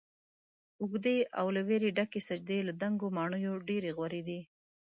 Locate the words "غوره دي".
3.97-4.39